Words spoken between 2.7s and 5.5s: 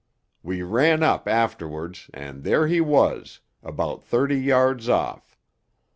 was, about thirty yards off....